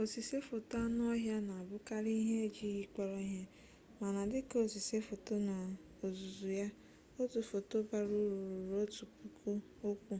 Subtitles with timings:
[0.00, 3.42] osise foto anụ ọhịa na-abụkarị ihe ejighị kpọrọ ihe
[4.00, 6.68] mana dị ka osise foto n'ozuzu ya
[7.22, 9.52] otu foto bara uru ruru otu puku
[9.90, 10.14] okwu